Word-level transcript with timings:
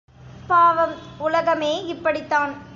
பாவம் 0.47 0.95
உலகமே 1.17 1.85
இப்படித்தான். 1.85 2.53